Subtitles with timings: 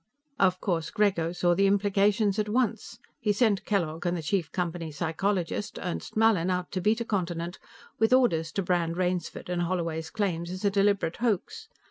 [0.39, 2.97] "Of course, Grego saw the implications at once.
[3.19, 7.59] He sent Kellogg and the chief Company psychologist, Ernst Mallin, out to Beta Continent
[7.99, 11.67] with orders to brand Rainsford's and Holloway's claims as a deliberate hoax.